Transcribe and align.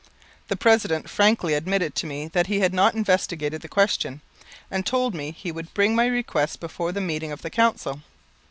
The 0.47 0.55
President 0.55 1.07
frankly 1.11 1.53
admitted 1.53 1.93
to 1.93 2.07
me 2.07 2.27
that 2.29 2.47
he 2.47 2.59
had 2.61 2.73
not 2.73 2.95
investigated 2.95 3.61
the 3.61 3.67
question, 3.69 4.21
and 4.71 4.83
told 4.83 5.13
me 5.13 5.29
he 5.29 5.51
would 5.51 5.75
bring 5.75 5.95
my 5.95 6.07
request 6.07 6.59
before 6.59 6.91
the 6.91 6.99
next 6.99 7.07
meeting 7.07 7.31
of 7.31 7.43
the 7.43 7.51
Council. 7.51 8.01